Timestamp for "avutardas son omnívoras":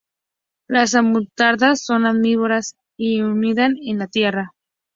0.95-2.73